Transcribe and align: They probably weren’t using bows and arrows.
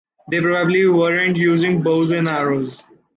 They 0.31 0.41
probably 0.41 0.87
weren’t 0.87 1.37
using 1.37 1.83
bows 1.83 2.09
and 2.09 2.27
arrows. 2.27 2.81